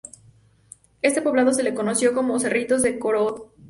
Este 1.03 1.21
poblado 1.21 1.53
se 1.53 1.61
le 1.61 1.75
conoció 1.75 2.15
como 2.15 2.39
"Cerritos 2.39 2.81
de 2.81 2.97
Cocorote". 2.97 3.51